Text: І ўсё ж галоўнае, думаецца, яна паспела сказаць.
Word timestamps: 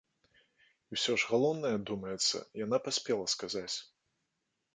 І 0.95 0.97
ўсё 0.97 1.13
ж 1.23 1.29
галоўнае, 1.31 1.73
думаецца, 1.89 2.37
яна 2.65 2.77
паспела 2.89 3.25
сказаць. 3.37 3.75